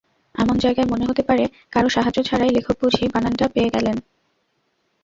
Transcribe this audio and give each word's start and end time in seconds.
এমন 0.35 0.55
জায়গায় 0.57 0.87
মনে 0.87 1.05
হতে 1.05 1.23
পারে, 1.23 1.43
কারও 1.71 1.89
সাহায্য 1.89 2.19
ছাড়াই 2.23 2.51
লেখক 2.51 2.75
বুঝি 2.81 3.03
বানানটা 3.07 3.45
পেয়ে 3.47 3.73
গেলেন। 3.73 3.97